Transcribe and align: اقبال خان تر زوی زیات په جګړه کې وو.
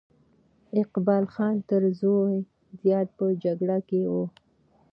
اقبال 0.81 1.25
خان 1.33 1.55
تر 1.69 1.81
زوی 1.99 2.35
زیات 2.81 3.07
په 3.17 3.25
جګړه 3.43 3.77
کې 3.87 4.01
وو. 4.11 4.23